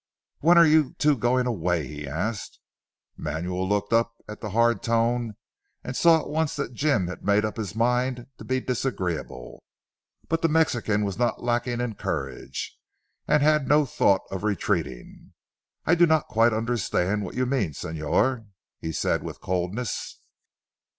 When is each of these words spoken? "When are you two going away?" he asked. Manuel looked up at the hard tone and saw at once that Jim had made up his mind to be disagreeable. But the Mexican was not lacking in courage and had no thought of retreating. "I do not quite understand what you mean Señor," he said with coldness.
"When 0.39 0.57
are 0.57 0.65
you 0.65 0.95
two 0.97 1.15
going 1.15 1.45
away?" 1.45 1.85
he 1.85 2.07
asked. 2.07 2.59
Manuel 3.17 3.69
looked 3.69 3.93
up 3.93 4.11
at 4.27 4.41
the 4.41 4.49
hard 4.49 4.81
tone 4.81 5.35
and 5.83 5.95
saw 5.95 6.21
at 6.21 6.27
once 6.27 6.55
that 6.55 6.73
Jim 6.73 7.05
had 7.05 7.23
made 7.23 7.45
up 7.45 7.55
his 7.57 7.75
mind 7.75 8.25
to 8.39 8.43
be 8.43 8.61
disagreeable. 8.61 9.63
But 10.27 10.41
the 10.41 10.47
Mexican 10.47 11.05
was 11.05 11.19
not 11.19 11.43
lacking 11.43 11.81
in 11.81 11.93
courage 11.93 12.79
and 13.27 13.43
had 13.43 13.67
no 13.67 13.85
thought 13.85 14.21
of 14.31 14.43
retreating. 14.43 15.33
"I 15.85 15.93
do 15.93 16.07
not 16.07 16.25
quite 16.27 16.51
understand 16.51 17.23
what 17.23 17.35
you 17.35 17.45
mean 17.45 17.73
Señor," 17.73 18.47
he 18.79 18.91
said 18.91 19.21
with 19.21 19.39
coldness. 19.39 20.19